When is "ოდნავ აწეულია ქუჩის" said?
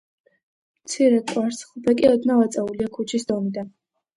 2.15-3.29